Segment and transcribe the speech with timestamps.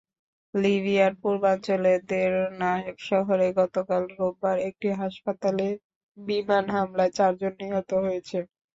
[0.53, 2.71] লিবিয়ার পূর্বাঞ্চলের দেরনা
[3.07, 5.67] শহরে গতকাল রোববার একটি হাসপাতালে
[6.17, 8.37] বিমান হামলায় চারজন নিহত হয়েছে।